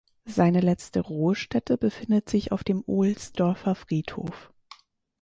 [0.25, 4.51] Seine letzte Ruhestätte befindet sich auf dem Ohlsdorfer Friedhof.